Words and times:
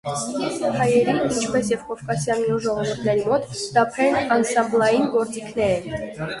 Հայերի, 0.77 1.13
ինչպես 1.25 1.69
և 1.73 1.83
կովկասյան 1.91 2.41
մյուս 2.47 2.65
ժողովուրդների 2.65 3.29
մոտ 3.29 3.47
դափերն 3.79 4.35
անսամբլային 4.39 5.09
գործիքներ 5.17 5.75
են։ 5.81 6.23